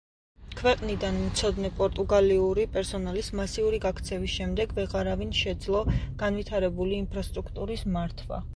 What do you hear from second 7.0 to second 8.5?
ინფრასტრუქტურის მართვა.